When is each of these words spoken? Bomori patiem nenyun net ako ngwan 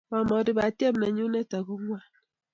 Bomori 0.09 0.51
patiem 0.57 0.95
nenyun 1.01 1.31
net 1.33 1.51
ako 1.57 1.73
ngwan 1.81 2.05